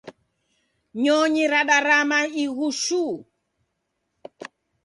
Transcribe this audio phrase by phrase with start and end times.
[1.01, 3.15] Nyonyi radarama ighu shuu.